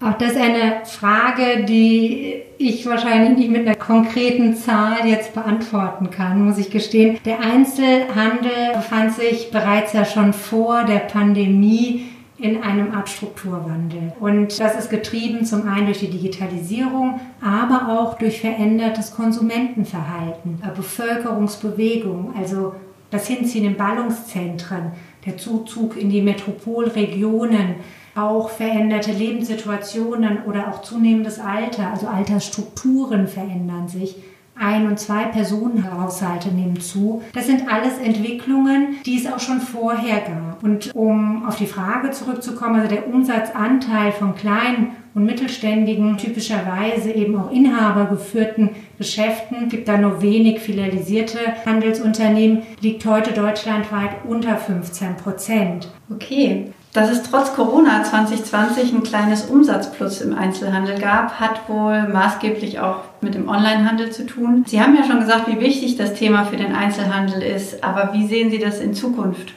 Auch 0.00 0.16
das 0.16 0.32
ist 0.32 0.40
eine 0.40 0.84
Frage, 0.84 1.64
die 1.64 2.42
ich 2.56 2.86
wahrscheinlich 2.86 3.36
nicht 3.36 3.50
mit 3.50 3.66
einer 3.66 3.74
konkreten 3.74 4.54
Zahl 4.54 5.06
jetzt 5.06 5.34
beantworten 5.34 6.10
kann, 6.10 6.44
muss 6.44 6.56
ich 6.58 6.70
gestehen. 6.70 7.18
Der 7.24 7.40
Einzelhandel 7.40 8.74
befand 8.74 9.12
sich 9.14 9.50
bereits 9.50 9.92
ja 9.92 10.04
schon 10.04 10.32
vor 10.32 10.84
der 10.84 11.00
Pandemie 11.00 12.04
in 12.38 12.62
einem 12.62 12.94
Art 12.94 13.08
Strukturwandel. 13.08 14.12
Und 14.20 14.60
das 14.60 14.76
ist 14.78 14.90
getrieben 14.90 15.44
zum 15.44 15.66
einen 15.66 15.86
durch 15.86 15.98
die 15.98 16.10
Digitalisierung, 16.10 17.20
aber 17.40 17.98
auch 17.98 18.18
durch 18.18 18.40
verändertes 18.40 19.14
Konsumentenverhalten, 19.14 20.62
äh, 20.64 20.74
Bevölkerungsbewegung, 20.74 22.34
also 22.38 22.74
das 23.10 23.26
Hinziehen 23.26 23.64
in 23.64 23.76
Ballungszentren, 23.76 24.92
der 25.26 25.36
Zuzug 25.36 25.96
in 25.96 26.10
die 26.10 26.22
Metropolregionen, 26.22 27.76
auch 28.14 28.50
veränderte 28.50 29.12
Lebenssituationen 29.12 30.44
oder 30.46 30.68
auch 30.68 30.82
zunehmendes 30.82 31.38
Alter, 31.38 31.90
also 31.90 32.06
Altersstrukturen 32.06 33.28
verändern 33.28 33.88
sich. 33.88 34.16
Ein- 34.60 34.86
und 34.86 34.98
Zwei-Personen-Haushalte 34.98 36.48
nehmen 36.48 36.80
zu. 36.80 37.22
Das 37.32 37.46
sind 37.46 37.72
alles 37.72 37.98
Entwicklungen, 37.98 38.96
die 39.06 39.16
es 39.16 39.30
auch 39.30 39.40
schon 39.40 39.60
vorher 39.60 40.20
gab. 40.20 40.62
Und 40.62 40.94
um 40.94 41.46
auf 41.46 41.56
die 41.56 41.66
Frage 41.66 42.10
zurückzukommen, 42.10 42.76
also 42.76 42.88
der 42.88 43.06
Umsatzanteil 43.06 44.12
von 44.12 44.34
kleinen 44.34 44.96
und 45.14 45.24
mittelständigen, 45.24 46.16
typischerweise 46.16 47.10
eben 47.10 47.36
auch 47.36 47.50
inhabergeführten 47.50 48.70
Geschäften, 48.98 49.68
gibt 49.68 49.88
da 49.88 49.98
nur 49.98 50.22
wenig 50.22 50.60
filialisierte 50.60 51.38
Handelsunternehmen, 51.66 52.62
liegt 52.80 53.04
heute 53.04 53.32
deutschlandweit 53.32 54.10
unter 54.28 54.56
15 54.56 55.16
Prozent. 55.16 55.88
Okay, 56.10 56.72
dass 56.92 57.10
es 57.10 57.22
trotz 57.22 57.54
Corona 57.54 58.02
2020 58.02 58.92
ein 58.92 59.02
kleines 59.02 59.46
Umsatzplus 59.46 60.20
im 60.20 60.36
Einzelhandel 60.36 60.98
gab, 60.98 61.38
hat 61.38 61.68
wohl 61.68 62.08
maßgeblich 62.08 62.80
auch 62.80 63.00
mit 63.20 63.34
dem 63.34 63.48
Onlinehandel 63.48 64.10
zu 64.10 64.26
tun. 64.26 64.64
Sie 64.66 64.80
haben 64.80 64.96
ja 64.96 65.04
schon 65.04 65.20
gesagt, 65.20 65.46
wie 65.48 65.60
wichtig 65.60 65.96
das 65.96 66.14
Thema 66.14 66.44
für 66.44 66.56
den 66.56 66.74
Einzelhandel 66.74 67.42
ist, 67.42 67.84
aber 67.84 68.12
wie 68.12 68.26
sehen 68.26 68.50
Sie 68.50 68.58
das 68.58 68.80
in 68.80 68.94
Zukunft? 68.94 69.52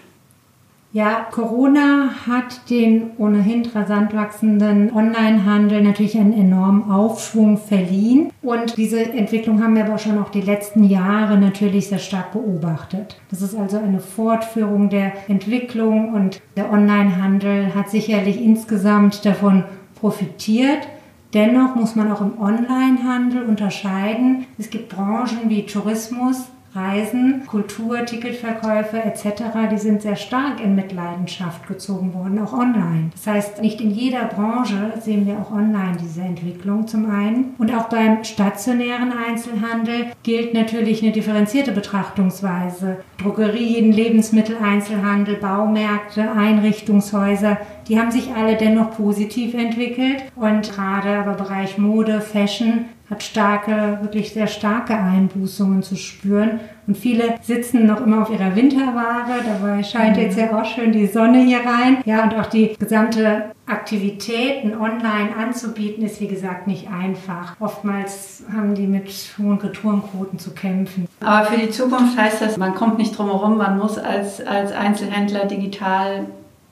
Ja, 0.94 1.26
Corona 1.32 2.10
hat 2.28 2.70
den 2.70 3.12
ohnehin 3.18 3.66
rasant 3.74 4.14
wachsenden 4.14 4.94
Onlinehandel 4.94 5.82
natürlich 5.82 6.18
einen 6.18 6.34
enormen 6.34 6.92
Aufschwung 6.92 7.58
verliehen. 7.58 8.30
Und 8.42 8.76
diese 8.76 9.02
Entwicklung 9.02 9.64
haben 9.64 9.78
wir 9.78 9.86
aber 9.86 9.98
schon 9.98 10.22
auch 10.22 10.32
die 10.32 10.42
letzten 10.42 10.84
Jahre 10.84 11.38
natürlich 11.38 11.88
sehr 11.88 12.00
stark 12.00 12.34
beobachtet. 12.34 13.16
Das 13.30 13.42
ist 13.42 13.56
also 13.56 13.78
eine 13.78 14.02
Fortführung 14.02 14.90
der 14.90 15.14
Entwicklung 15.30 16.14
und 16.14 16.42
der 16.58 16.70
Onlinehandel 16.70 17.74
hat 17.74 17.90
sicherlich 17.90 18.44
insgesamt 18.44 19.24
davon 19.26 19.64
profitiert. 19.96 20.90
Dennoch 21.34 21.76
muss 21.76 21.96
man 21.96 22.12
auch 22.12 22.20
im 22.20 22.38
Onlinehandel 22.38 23.44
unterscheiden. 23.44 24.46
Es 24.58 24.70
gibt 24.70 24.90
Branchen 24.90 25.48
wie 25.48 25.66
Tourismus, 25.66 26.50
Reisen, 26.74 27.46
Kultur, 27.48 28.06
Ticketverkäufe 28.06 28.98
etc., 29.04 29.44
die 29.70 29.78
sind 29.78 30.02
sehr 30.02 30.16
stark 30.16 30.64
in 30.64 30.74
Mitleidenschaft 30.76 31.68
gezogen 31.68 32.14
worden, 32.14 32.40
auch 32.40 32.54
online. 32.54 33.10
Das 33.12 33.28
heißt, 33.28 33.62
nicht 33.62 33.82
in 33.82 33.92
jeder 33.92 34.26
Branche 34.26 34.94
sehen 35.02 35.26
wir 35.26 35.38
auch 35.40 35.52
online 35.52 35.98
diese 36.02 36.22
Entwicklung 36.22 36.88
zum 36.88 37.10
einen. 37.12 37.56
Und 37.58 37.76
auch 37.76 37.90
beim 37.90 38.24
stationären 38.24 39.12
Einzelhandel 39.12 40.14
gilt 40.24 40.54
natürlich 40.54 41.04
eine 41.04 41.12
differenzierte 41.12 41.74
Betrachtungsweise. 41.74 42.98
Drogerien, 43.18 43.92
Lebensmitteleinzelhandel, 43.92 45.36
Baumärkte, 45.36 46.32
Einrichtungshäuser, 46.32 47.58
die 47.90 48.00
haben 48.00 48.12
sich 48.12 48.34
alle 48.34 48.56
dennoch 48.56 48.92
positiv 48.96 49.54
entwickelt 49.54 50.24
und 50.38 50.72
gerade 50.74 51.18
aber 51.18 51.34
Bereich 51.34 51.78
Mode, 51.78 52.22
Fashion 52.22 52.86
hat 53.12 53.22
starke, 53.22 54.00
wirklich 54.02 54.34
sehr 54.34 54.48
starke 54.48 54.96
Einbußungen 54.96 55.84
zu 55.84 55.98
spüren. 55.98 56.62
Und 56.88 56.98
viele 56.98 57.36
sitzen 57.42 57.86
noch 57.86 58.02
immer 58.06 58.22
auf 58.22 58.30
ihrer 58.30 58.56
Winterware. 58.56 59.26
Dabei 59.46 59.84
scheint 59.84 60.18
jetzt 60.18 60.38
ja 60.38 60.58
auch 60.58 60.66
schön 60.66 60.94
die 60.94 61.08
Sonne 61.08 61.44
hier 61.44 61.60
rein. 61.60 61.98
Ja, 62.06 62.24
und 62.24 62.34
auch 62.34 62.46
die 62.46 62.74
gesamte 62.80 63.52
Aktivitäten 63.66 64.74
online 64.76 65.36
anzubieten, 65.38 66.06
ist 66.06 66.22
wie 66.22 66.28
gesagt 66.28 66.68
nicht 66.68 66.88
einfach. 66.90 67.56
Oftmals 67.60 68.44
haben 68.52 68.76
die 68.76 68.88
mit 68.88 69.10
hohen 69.38 69.60
Retourenquoten 69.60 70.40
zu 70.40 70.52
kämpfen. 70.52 71.08
Aber 71.20 71.46
für 71.46 71.60
die 71.60 71.70
Zukunft 71.70 72.18
heißt 72.18 72.42
das, 72.42 72.58
man 72.58 72.74
kommt 72.74 72.98
nicht 72.98 73.18
drum 73.18 73.28
herum, 73.28 73.58
man 73.58 73.78
muss 73.78 73.98
als, 73.98 74.46
als 74.46 74.72
Einzelhändler 74.72 75.46
digital 75.46 76.28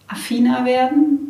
affiner 0.07 0.65
werden? 0.65 1.28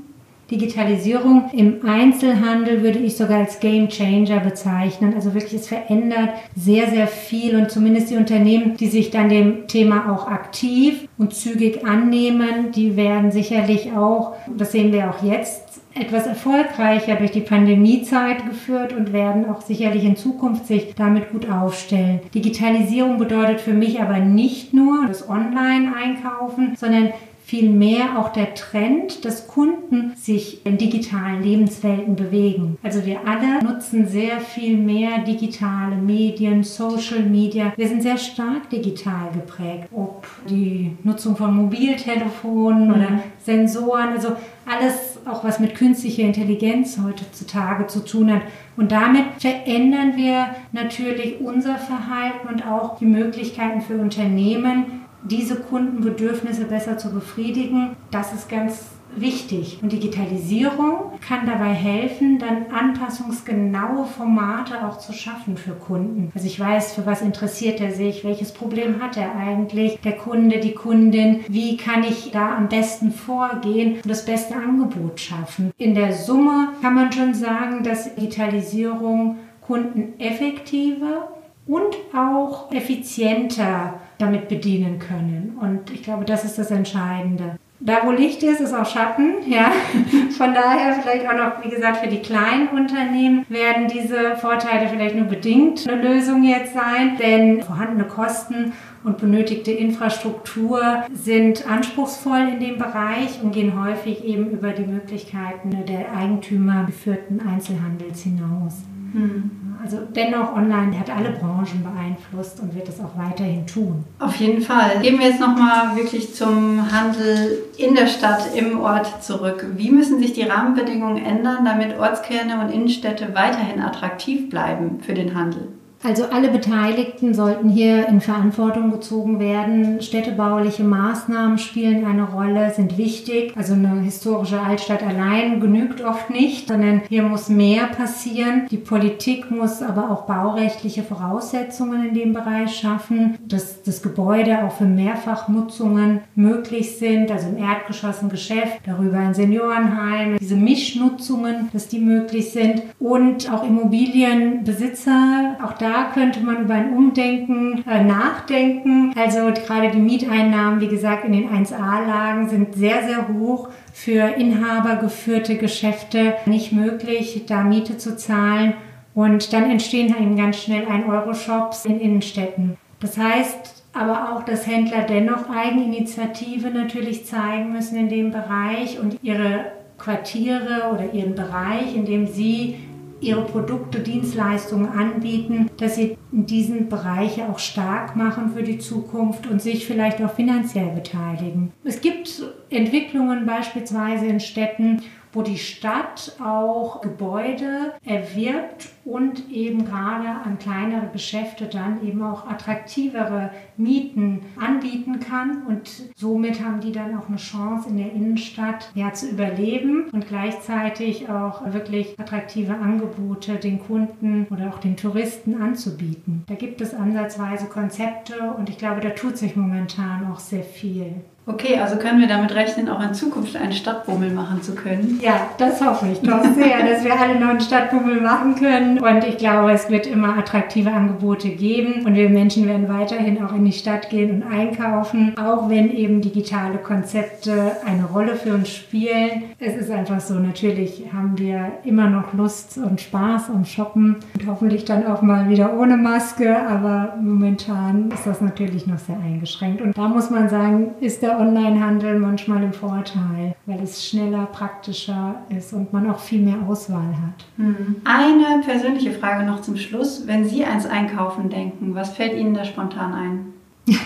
Digitalisierung 0.52 1.50
im 1.54 1.86
Einzelhandel 1.88 2.82
würde 2.82 3.00
ich 3.00 3.16
sogar 3.16 3.40
als 3.40 3.60
Game 3.60 3.90
Changer 3.90 4.40
bezeichnen. 4.40 5.14
Also 5.14 5.34
wirklich, 5.34 5.54
es 5.54 5.68
verändert 5.68 6.30
sehr, 6.56 6.90
sehr 6.90 7.08
viel 7.08 7.56
und 7.56 7.70
zumindest 7.70 8.10
die 8.10 8.18
Unternehmen, 8.18 8.76
die 8.78 8.88
sich 8.88 9.12
dann 9.12 9.30
dem 9.30 9.68
Thema 9.68 10.12
auch 10.12 10.28
aktiv 10.28 11.08
und 11.18 11.34
zügig 11.34 11.86
annehmen, 11.86 12.72
die 12.74 12.96
werden 12.96 13.32
sicherlich 13.32 13.92
auch, 13.94 14.36
das 14.58 14.72
sehen 14.72 14.92
wir 14.92 15.10
auch 15.10 15.24
jetzt, 15.24 15.82
etwas 15.96 16.28
erfolgreicher 16.28 17.16
durch 17.16 17.32
die 17.32 17.42
Pandemiezeit 17.42 18.46
geführt 18.48 18.94
und 18.94 19.12
werden 19.12 19.50
auch 19.50 19.62
sicherlich 19.62 20.04
in 20.04 20.16
Zukunft 20.16 20.68
sich 20.68 20.94
damit 20.96 21.32
gut 21.32 21.50
aufstellen. 21.50 22.20
Digitalisierung 22.34 23.18
bedeutet 23.18 23.60
für 23.60 23.74
mich 23.74 24.00
aber 24.00 24.20
nicht 24.20 24.74
nur 24.74 25.08
das 25.08 25.28
Online-Einkaufen, 25.28 26.76
sondern 26.78 27.10
vielmehr 27.50 28.20
auch 28.20 28.32
der 28.32 28.54
Trend, 28.54 29.26
dass 29.26 29.48
Kunden 29.48 30.14
sich 30.16 30.64
in 30.68 30.78
digitalen 30.78 31.42
Lebenswelten 31.42 32.16
bewegen. 32.16 32.78
Also 32.84 33.08
wir 33.08 33.22
alle 33.26 33.64
nutzen 33.64 34.08
sehr 34.08 34.40
viel 34.40 34.78
mehr 34.78 35.24
digitale 35.24 35.96
Medien, 35.96 36.64
Social 36.64 37.24
Media. 37.24 37.74
Wir 37.76 37.88
sind 37.88 38.04
sehr 38.04 38.20
stark 38.20 38.70
digital 38.70 39.32
geprägt. 39.34 39.90
Ob 39.92 40.28
die 40.48 40.92
Nutzung 41.04 41.36
von 41.36 41.56
Mobiltelefonen 41.56 42.92
oder 42.92 43.10
mhm. 43.10 43.24
Sensoren, 43.44 44.10
also 44.10 44.34
alles 44.68 45.18
auch 45.26 45.44
was 45.44 45.60
mit 45.60 45.74
künstlicher 45.74 46.22
Intelligenz 46.22 47.00
heutzutage 47.04 47.88
zu 47.88 48.06
tun 48.06 48.32
hat. 48.32 48.44
Und 48.78 48.92
damit 48.92 49.26
verändern 49.40 50.16
wir 50.18 50.50
natürlich 50.72 51.42
unser 51.42 51.80
Verhalten 51.80 52.48
und 52.48 52.68
auch 52.68 53.00
die 53.00 53.06
Möglichkeiten 53.06 53.82
für 53.82 53.98
Unternehmen, 53.98 55.00
diese 55.24 55.56
Kundenbedürfnisse 55.56 56.66
besser 56.66 56.98
zu 56.98 57.12
befriedigen, 57.12 57.96
das 58.12 58.34
ist 58.34 58.50
ganz 58.50 59.00
wichtig. 59.16 59.80
Und 59.82 59.92
Digitalisierung 59.92 61.20
kann 61.28 61.46
dabei 61.46 61.74
helfen, 61.74 62.40
dann 62.40 62.68
anpassungsgenaue 62.72 64.06
Formate 64.06 64.86
auch 64.86 65.00
zu 65.00 65.14
schaffen 65.14 65.58
für 65.58 65.72
Kunden. 65.72 66.32
Also 66.36 66.48
ich 66.48 66.60
weiß, 66.60 66.94
für 66.94 67.06
was 67.06 67.22
interessiert 67.22 67.82
er 67.82 67.92
sich, 67.92 68.24
welches 68.24 68.52
Problem 68.52 69.02
hat 69.02 69.18
er 69.18 69.36
eigentlich, 69.36 70.00
der 70.02 70.14
Kunde, 70.14 70.60
die 70.60 70.74
Kundin, 70.74 71.42
wie 71.48 71.78
kann 71.78 72.04
ich 72.04 72.32
da 72.32 72.56
am 72.56 72.70
besten 72.70 73.12
vorgehen 73.12 73.96
und 73.96 74.10
das 74.10 74.26
beste 74.26 74.56
Angebot 74.56 75.20
schaffen. 75.20 75.72
In 75.78 75.96
der 75.96 76.14
Summe 76.14 76.70
kann 76.82 76.96
man 76.96 77.12
schon 77.12 77.34
sagen, 77.34 77.84
dass 77.84 78.16
Digitalisierung 78.16 79.38
Kunden 79.62 80.20
effektiver 80.20 81.30
und 81.70 81.96
auch 82.18 82.72
effizienter 82.72 84.00
damit 84.18 84.50
bedienen 84.50 84.98
können. 84.98 85.58
Und 85.62 85.92
ich 85.92 86.02
glaube, 86.02 86.26
das 86.26 86.44
ist 86.44 86.58
das 86.58 86.72
Entscheidende. 86.72 87.58
Da, 87.80 88.00
wo 88.04 88.12
Licht 88.12 88.44
ist, 88.44 88.60
ist 88.60 88.74
auch 88.74 88.86
Schatten. 88.86 89.36
Ja. 89.48 89.72
Von 90.38 90.54
daher 90.54 91.00
vielleicht 91.00 91.26
auch 91.30 91.38
noch, 91.38 91.64
wie 91.64 91.70
gesagt, 91.70 91.98
für 91.98 92.10
die 92.10 92.20
kleinen 92.20 92.68
Unternehmen 92.70 93.46
werden 93.48 93.88
diese 93.88 94.36
Vorteile 94.36 94.90
vielleicht 94.90 95.16
nur 95.16 95.28
bedingt 95.28 95.88
eine 95.88 96.02
Lösung 96.02 96.44
jetzt 96.44 96.74
sein, 96.74 97.18
denn 97.18 97.62
vorhandene 97.62 98.06
Kosten 98.06 98.74
und 99.06 99.20
benötigte 99.20 99.72
Infrastruktur 99.72 101.04
sind 101.14 101.70
anspruchsvoll 101.70 102.50
in 102.54 102.60
dem 102.60 102.78
Bereich 102.80 103.42
und 103.42 103.54
gehen 103.54 103.82
häufig 103.82 104.26
eben 104.26 104.50
über 104.50 104.72
die 104.72 104.86
Möglichkeiten 104.86 105.86
der 105.88 106.14
eigentümergeführten 106.18 107.40
Einzelhandels 107.48 108.24
hinaus. 108.24 108.74
Hm. 109.12 109.52
Also 109.82 110.00
dennoch 110.14 110.56
online 110.56 111.00
hat 111.00 111.10
alle 111.10 111.32
Branchen 111.32 111.82
beeinflusst 111.84 112.60
und 112.60 112.76
wird 112.76 112.90
es 112.90 113.00
auch 113.00 113.18
weiterhin 113.18 113.66
tun. 113.66 114.04
Auf 114.20 114.36
jeden 114.36 114.62
Fall. 114.62 115.00
Gehen 115.02 115.18
wir 115.20 115.28
jetzt 115.28 115.40
nochmal 115.40 115.96
wirklich 115.96 116.36
zum 116.36 116.92
Handel 116.92 117.64
in 117.78 117.96
der 117.96 118.08
Stadt, 118.08 118.54
im 118.56 118.80
Ort 118.82 119.24
zurück. 119.24 119.66
Wie 119.78 119.90
müssen 119.90 120.20
sich 120.20 120.34
die 120.34 120.44
Rahmenbedingungen 120.44 121.24
ändern, 121.24 121.64
damit 121.64 121.98
Ortskerne 121.98 122.60
und 122.60 122.72
Innenstädte 122.72 123.34
weiterhin 123.34 123.82
attraktiv 123.82 124.50
bleiben 124.50 125.00
für 125.02 125.14
den 125.14 125.34
Handel? 125.34 125.70
Also 126.02 126.26
alle 126.26 126.50
Beteiligten 126.50 127.34
sollten 127.34 127.68
hier 127.68 128.08
in 128.08 128.22
Verantwortung 128.22 128.90
gezogen 128.92 129.40
werden. 129.40 130.02
Städtebauliche 130.02 130.84
Maßnahmen 130.84 131.58
spielen 131.58 132.06
eine 132.06 132.24
Rolle, 132.24 132.72
sind 132.74 132.98
wichtig. 132.98 133.52
Also 133.58 133.74
eine 133.74 134.00
historische 134.00 134.62
Altstadt 134.62 135.04
allein 135.04 135.60
genügt 135.60 136.02
oft 136.02 136.30
nicht, 136.30 136.70
sondern 136.70 137.02
hier 137.10 137.24
muss 137.24 137.50
mehr 137.50 137.88
passieren. 137.88 138.68
Die 138.72 138.78
Politik 138.78 139.52
muss 139.52 139.82
aber 139.82 140.10
auch 140.10 140.22
baurechtliche 140.22 141.04
Voraussetzungen 141.04 142.08
in 142.10 142.14
dem 142.14 142.34
Bereich 142.34 142.78
schaffen, 142.78 143.38
dass 143.46 143.84
das 143.84 144.02
Gebäude 144.02 144.64
auch 144.64 144.72
für 144.72 144.86
Mehrfachnutzungen 144.86 146.22
möglich 146.36 146.98
sind, 146.98 147.30
also 147.30 147.50
im 147.50 147.58
Erdgeschoss 147.58 148.22
ein 148.22 148.30
Geschäft, 148.30 148.80
darüber 148.86 149.18
ein 149.18 149.34
Seniorenheim, 149.34 150.38
diese 150.40 150.56
Mischnutzungen, 150.56 151.68
dass 151.74 151.90
die 151.90 152.00
möglich 152.00 152.52
sind 152.52 152.84
und 153.00 153.52
auch 153.52 153.66
Immobilienbesitzer, 153.66 155.58
auch 155.62 155.74
da 155.74 155.89
da 155.90 156.12
könnte 156.14 156.40
man 156.42 156.64
über 156.64 156.76
ein 156.76 156.94
Umdenken 156.94 157.84
äh, 157.88 158.04
nachdenken. 158.04 159.12
Also 159.18 159.52
gerade 159.52 159.90
die 159.90 160.00
Mieteinnahmen, 160.00 160.82
wie 160.82 160.88
gesagt, 160.88 161.26
in 161.26 161.32
den 161.32 161.50
1A-Lagen 161.50 162.48
sind 162.48 162.76
sehr, 162.76 163.08
sehr 163.08 163.28
hoch 163.28 163.70
für 163.92 164.36
inhabergeführte 164.38 165.58
Geschäfte 165.58 166.36
nicht 166.46 166.72
möglich, 166.72 167.46
da 167.48 167.64
Miete 167.64 167.98
zu 167.98 168.16
zahlen. 168.16 168.74
Und 169.16 169.52
dann 169.52 169.70
entstehen 169.70 170.10
eben 170.10 170.38
ganz 170.38 170.58
schnell 170.58 170.86
1-Euro-Shops 170.86 171.86
in 171.86 172.00
Innenstädten. 172.00 172.78
Das 173.00 173.18
heißt 173.18 173.84
aber 173.92 174.34
auch, 174.34 174.44
dass 174.44 174.68
Händler 174.68 175.02
dennoch 175.02 175.50
Eigeninitiative 175.50 176.70
natürlich 176.70 177.26
zeigen 177.26 177.74
müssen 177.74 177.98
in 177.98 178.10
dem 178.10 178.32
Bereich 178.32 179.00
und 179.00 179.18
ihre 179.24 179.72
Quartiere 179.98 180.92
oder 180.94 181.12
ihren 181.14 181.34
Bereich, 181.34 181.96
in 181.96 182.06
dem 182.06 182.28
sie 182.28 182.76
ihre 183.22 183.44
Produkte, 183.46 184.00
Dienstleistungen 184.00 184.90
anbieten, 184.90 185.70
dass 185.78 185.96
sie 185.96 186.18
in 186.32 186.46
diesen 186.46 186.90
Bereichen 186.90 187.44
auch 187.48 187.60
stark 187.60 188.16
machen 188.16 188.52
für 188.56 188.64
die 188.64 188.80
Zukunft 188.80 189.48
und 189.48 189.62
sich 189.62 189.86
vielleicht 189.86 190.22
auch 190.22 190.34
finanziell 190.34 190.90
beteiligen. 190.90 191.72
Es 191.84 192.02
gibt 192.02 192.44
Entwicklungen 192.70 193.46
beispielsweise 193.46 194.26
in 194.26 194.40
Städten, 194.40 195.02
wo 195.34 195.42
die 195.42 195.58
Stadt 195.58 196.34
auch 196.44 197.02
Gebäude 197.02 197.94
erwirbt 198.04 198.90
und 199.06 199.50
eben 199.52 199.86
gerade 199.86 200.28
an 200.28 200.60
kleinere 200.60 201.08
Geschäfte 201.12 201.66
dann 201.66 202.06
eben 202.06 202.22
auch 202.24 202.48
attraktivere 202.48 203.52
Mieten 203.78 204.42
anbieten 204.60 205.20
kann. 205.20 205.64
Und 205.68 205.90
somit 206.16 206.64
haben 206.64 206.80
die 206.80 206.92
dann 206.92 207.18
auch 207.18 207.28
eine 207.28 207.38
Chance 207.38 207.90
in 207.90 207.98
der 207.98 208.12
Innenstadt 208.12 208.92
ja, 208.96 209.14
zu 209.14 209.30
überleben 209.30 210.10
und 210.12 210.28
gleichzeitig 210.28 211.30
auch 211.30 211.62
wirklich 211.74 212.20
attraktive 212.20 212.74
Angebote 212.74 213.56
den 213.56 213.80
Kunden 213.80 214.48
oder 214.50 214.70
auch 214.70 214.80
den 214.80 214.98
Touristen 214.98 215.62
anzubieten. 215.62 216.44
Da 216.48 216.56
gibt 216.56 216.82
es 216.82 216.94
ansatzweise 216.94 217.66
Konzepte 217.66 218.54
und 218.58 218.70
ich 218.70 218.78
glaube, 218.78 219.02
da 219.02 219.10
tut 219.10 219.38
sich 219.38 219.56
momentan 219.56 220.32
auch 220.32 220.40
sehr 220.40 220.64
viel. 220.64 221.16
Okay, 221.50 221.80
also 221.80 221.96
können 221.96 222.20
wir 222.20 222.28
damit 222.28 222.54
rechnen, 222.54 222.90
auch 222.90 223.02
in 223.02 223.16
Zukunft 223.16 223.56
einen 223.56 223.72
Stadtbummel 223.72 224.30
machen 224.30 224.62
zu 224.62 224.76
können? 224.76 225.20
Ja, 225.20 225.50
das 225.58 225.84
hoffe 225.84 226.06
ich 226.12 226.20
doch 226.20 226.44
sehr, 226.44 226.86
dass 226.88 227.04
wir 227.04 227.20
alle 227.20 227.40
noch 227.40 227.50
einen 227.50 227.60
Stadtbummel 227.60 228.22
machen 228.22 228.54
können. 228.54 229.00
Und 229.00 229.24
ich 229.24 229.40
glaube, 229.40 229.72
es 229.72 229.90
wird 229.90 230.06
immer 230.06 230.38
attraktive 230.38 230.92
Angebote 230.92 231.50
geben. 231.50 232.06
Und 232.06 232.14
wir 232.14 232.30
Menschen 232.30 232.68
werden 232.68 232.88
weiterhin 232.88 233.44
auch 233.44 233.52
in 233.56 233.66
die 233.66 233.72
Stadt 233.72 234.12
gehen 234.12 234.44
und 234.44 234.52
einkaufen, 234.52 235.36
auch 235.40 235.70
wenn 235.70 235.90
eben 235.90 236.22
digitale 236.22 236.78
Konzepte 236.78 237.72
eine 237.84 238.06
Rolle 238.06 238.36
für 238.36 238.54
uns 238.54 238.70
spielen. 238.70 239.46
Es 239.60 239.76
ist 239.76 239.90
einfach 239.90 240.20
so, 240.20 240.36
natürlich 240.36 241.06
haben 241.12 241.40
wir 241.40 241.72
immer 241.84 242.12
noch 242.12 242.32
Lust 242.34 242.78
und 242.78 243.02
Spaß 243.02 243.50
am 243.50 243.66
Shoppen 243.66 244.18
und 244.36 244.48
hoffentlich 244.48 244.86
dann 244.86 245.08
auch 245.08 245.24
mal 245.24 245.50
wieder 245.50 245.76
ohne 245.80 245.98
Maske. 245.98 246.56
Aber 246.62 247.16
momentan 247.20 248.12
ist 248.12 248.28
das 248.28 248.40
natürlich 248.40 248.86
noch 248.86 249.00
sehr 249.00 249.18
eingeschränkt. 249.18 249.82
Und 249.82 249.98
da 249.98 250.08
muss 250.08 250.30
man 250.30 250.48
sagen, 250.48 250.92
ist 251.02 251.24
der 251.24 251.39
Onlinehandel 251.40 252.20
manchmal 252.20 252.64
im 252.64 252.74
Vorteil, 252.74 253.56
weil 253.66 253.82
es 253.82 254.06
schneller, 254.06 254.46
praktischer 254.46 255.42
ist 255.50 255.74
und 255.74 255.94
man 255.94 256.10
auch 256.12 256.20
viel 256.20 256.42
mehr 256.42 256.58
Auswahl 256.68 257.16
hat. 257.16 257.46
Hm. 257.56 258.02
Eine 258.04 258.62
persönliche 258.64 259.12
Frage 259.12 259.46
noch 259.46 259.62
zum 259.62 259.78
Schluss. 259.78 260.28
Wenn 260.28 260.46
Sie 260.46 260.66
ans 260.66 260.86
Einkaufen 260.86 261.50
denken, 261.50 261.96
was 261.96 262.12
fällt 262.12 262.34
Ihnen 262.34 262.54
da 262.54 262.66
spontan 262.66 263.14
ein? 263.14 263.46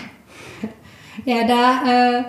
ja, 1.24 1.46
da 1.46 2.18
äh, 2.20 2.24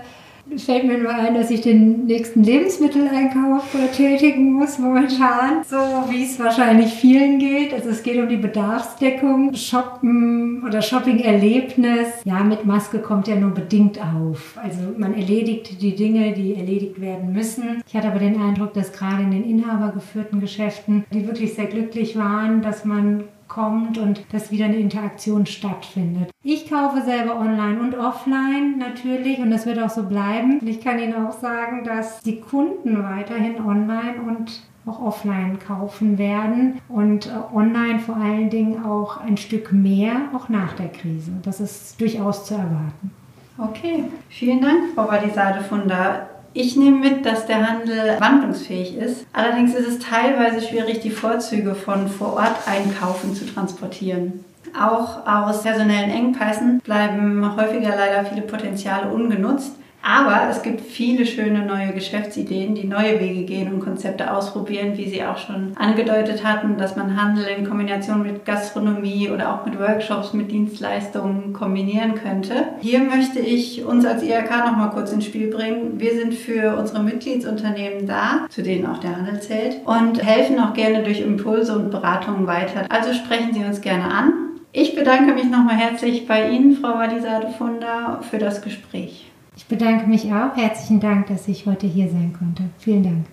fällt 0.57 0.85
mir 0.85 0.97
nur 0.97 1.13
ein, 1.13 1.35
dass 1.35 1.49
ich 1.51 1.61
den 1.61 2.05
nächsten 2.05 2.43
Lebensmitteleinkauf 2.43 3.63
tätigen 3.95 4.53
muss 4.53 4.79
momentan. 4.79 5.63
So 5.67 5.77
wie 6.09 6.23
es 6.23 6.39
wahrscheinlich 6.39 6.93
vielen 6.93 7.39
geht. 7.39 7.73
Also 7.73 7.89
es 7.89 8.03
geht 8.03 8.17
um 8.17 8.29
die 8.29 8.37
Bedarfsdeckung, 8.37 9.53
Shoppen 9.53 10.63
oder 10.65 10.81
Shopping-Erlebnis. 10.81 12.07
Ja, 12.23 12.43
mit 12.43 12.65
Maske 12.65 12.99
kommt 12.99 13.27
ja 13.27 13.35
nur 13.35 13.51
bedingt 13.51 13.99
auf. 13.99 14.57
Also 14.61 14.79
man 14.97 15.13
erledigt 15.13 15.81
die 15.81 15.95
Dinge, 15.95 16.33
die 16.33 16.55
erledigt 16.55 17.01
werden 17.01 17.33
müssen. 17.33 17.81
Ich 17.87 17.95
hatte 17.95 18.07
aber 18.07 18.19
den 18.19 18.41
Eindruck, 18.41 18.73
dass 18.73 18.91
gerade 18.91 19.23
in 19.23 19.31
den 19.31 19.43
inhabergeführten 19.43 20.39
Geschäften, 20.39 21.05
die 21.11 21.27
wirklich 21.27 21.53
sehr 21.53 21.65
glücklich 21.65 22.17
waren, 22.17 22.61
dass 22.61 22.85
man 22.85 23.25
kommt 23.55 23.97
und 23.97 24.21
dass 24.33 24.51
wieder 24.51 24.65
eine 24.65 24.75
Interaktion 24.75 25.45
stattfindet. 25.45 26.29
Ich 26.43 26.69
kaufe 26.69 27.01
selber 27.01 27.39
online 27.39 27.79
und 27.79 27.95
offline 27.95 28.77
natürlich 28.77 29.39
und 29.39 29.50
das 29.50 29.65
wird 29.65 29.79
auch 29.79 29.89
so 29.89 30.03
bleiben. 30.03 30.59
Ich 30.67 30.81
kann 30.81 31.00
Ihnen 31.00 31.25
auch 31.25 31.31
sagen, 31.31 31.85
dass 31.85 32.21
die 32.21 32.41
Kunden 32.41 33.01
weiterhin 33.01 33.63
online 33.65 34.21
und 34.27 34.62
auch 34.85 35.01
offline 35.01 35.57
kaufen 35.57 36.17
werden 36.17 36.79
und 36.89 37.27
äh, 37.27 37.55
online 37.55 38.00
vor 38.00 38.17
allen 38.17 38.50
Dingen 38.50 38.85
auch 38.85 39.17
ein 39.17 39.38
Stück 39.38 39.71
mehr, 39.71 40.29
auch 40.35 40.50
nach 40.50 40.74
der 40.74 40.89
Krise. 40.89 41.31
Das 41.41 41.59
ist 41.59 42.00
durchaus 42.00 42.45
zu 42.45 42.53
erwarten. 42.53 43.12
Okay, 43.57 44.03
vielen 44.29 44.62
Dank, 44.62 44.93
Frau 44.93 45.05
Badisade 45.05 45.62
Funder. 45.62 46.27
Ich 46.57 46.77
nehme 46.77 47.00
mit, 47.00 47.25
dass 47.25 47.45
der 47.47 47.69
Handel 47.69 48.15
wandlungsfähig 48.17 48.95
ist. 48.95 49.25
Allerdings 49.33 49.75
ist 49.75 49.89
es 49.89 50.00
teilweise 50.00 50.65
schwierig, 50.65 51.01
die 51.01 51.09
Vorzüge 51.09 51.75
von 51.75 52.07
vor 52.07 52.35
Ort 52.35 52.55
Einkaufen 52.65 53.35
zu 53.35 53.45
transportieren. 53.45 54.45
Auch 54.74 55.27
aus 55.27 55.63
personellen 55.63 56.09
Engpässen 56.09 56.79
bleiben 56.79 57.57
häufiger 57.57 57.89
leider 57.97 58.24
viele 58.24 58.43
Potenziale 58.43 59.12
ungenutzt. 59.12 59.75
Aber 60.07 60.47
es 60.51 60.62
gibt 60.62 60.81
viele 60.81 61.25
schöne 61.25 61.65
neue 61.65 61.91
Geschäftsideen, 61.91 62.75
die 62.75 62.85
neue 62.85 63.19
Wege 63.19 63.41
gehen 63.43 63.74
und 63.74 63.79
Konzepte 63.79 64.31
ausprobieren, 64.31 64.95
wie 64.97 65.09
Sie 65.09 65.24
auch 65.24 65.39
schon 65.39 65.75
angedeutet 65.77 66.43
hatten, 66.43 66.77
dass 66.77 66.95
man 66.95 67.19
Handel 67.19 67.45
in 67.45 67.67
Kombination 67.67 68.21
mit 68.21 68.45
Gastronomie 68.45 69.31
oder 69.31 69.51
auch 69.51 69.65
mit 69.65 69.79
Workshops, 69.79 70.31
mit 70.33 70.51
Dienstleistungen 70.51 71.53
kombinieren 71.53 72.13
könnte. 72.13 72.53
Hier 72.81 73.00
möchte 73.00 73.39
ich 73.39 73.83
uns 73.83 74.05
als 74.05 74.21
IRK 74.21 74.67
noch 74.67 74.77
mal 74.77 74.89
kurz 74.89 75.12
ins 75.12 75.25
Spiel 75.25 75.50
bringen. 75.50 76.00
Wir 76.00 76.13
sind 76.13 76.35
für 76.35 76.77
unsere 76.77 77.01
Mitgliedsunternehmen 77.01 78.05
da, 78.05 78.45
zu 78.50 78.62
denen 78.62 78.85
auch 78.85 79.00
der 79.00 79.17
Handel 79.17 79.41
zählt, 79.41 79.77
und 79.85 80.24
helfen 80.24 80.59
auch 80.59 80.75
gerne 80.75 81.01
durch 81.01 81.19
Impulse 81.19 81.75
und 81.75 81.89
Beratungen 81.89 82.45
weiter. 82.45 82.85
Also 82.89 83.12
sprechen 83.12 83.55
Sie 83.55 83.63
uns 83.63 83.81
gerne 83.81 84.03
an. 84.03 84.33
Ich 84.71 84.93
bedanke 84.93 85.33
mich 85.33 85.45
nochmal 85.45 85.77
herzlich 85.77 86.27
bei 86.27 86.50
Ihnen, 86.50 86.75
Frau 86.75 87.00
Walisade 87.00 87.47
Funder, 87.57 88.19
für 88.29 88.38
das 88.38 88.62
Gespräch. 88.62 89.25
Ich 89.55 89.67
bedanke 89.67 90.07
mich 90.07 90.25
auch. 90.33 90.55
Herzlichen 90.55 91.00
Dank, 91.00 91.27
dass 91.27 91.47
ich 91.47 91.65
heute 91.65 91.88
hier 91.88 92.09
sein 92.09 92.33
konnte. 92.38 92.63
Vielen 92.77 93.03
Dank. 93.03 93.25